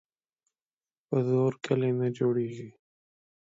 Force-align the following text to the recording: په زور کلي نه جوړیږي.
په 1.07 1.17
زور 1.29 1.53
کلي 1.65 1.91
نه 1.99 2.07
جوړیږي. 2.17 2.69